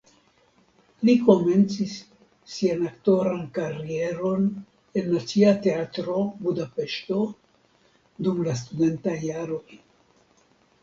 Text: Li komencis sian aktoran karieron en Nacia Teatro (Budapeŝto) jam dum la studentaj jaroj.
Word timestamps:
Li 1.07 1.13
komencis 1.25 1.97
sian 2.53 2.79
aktoran 2.91 3.43
karieron 3.59 4.47
en 5.01 5.13
Nacia 5.17 5.53
Teatro 5.67 6.15
(Budapeŝto) 6.47 7.19
jam 7.19 8.29
dum 8.29 8.41
la 8.49 8.57
studentaj 8.63 9.19
jaroj. 9.29 9.65